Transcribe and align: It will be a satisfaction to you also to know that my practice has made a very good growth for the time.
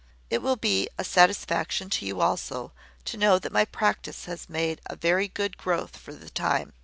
It 0.31 0.41
will 0.41 0.55
be 0.55 0.89
a 0.97 1.03
satisfaction 1.03 1.87
to 1.91 2.07
you 2.07 2.21
also 2.21 2.71
to 3.05 3.17
know 3.17 3.37
that 3.37 3.51
my 3.51 3.65
practice 3.65 4.25
has 4.25 4.49
made 4.49 4.81
a 4.87 4.95
very 4.95 5.27
good 5.27 5.57
growth 5.59 5.95
for 5.95 6.11
the 6.11 6.31
time. 6.31 6.73